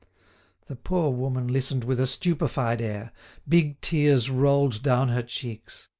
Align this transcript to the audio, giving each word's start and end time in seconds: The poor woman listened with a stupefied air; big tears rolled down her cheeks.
The 0.65 0.75
poor 0.75 1.11
woman 1.13 1.47
listened 1.47 1.83
with 1.83 1.99
a 1.99 2.07
stupefied 2.07 2.81
air; 2.81 3.11
big 3.47 3.79
tears 3.81 4.31
rolled 4.31 4.81
down 4.81 5.09
her 5.09 5.21
cheeks. 5.21 5.89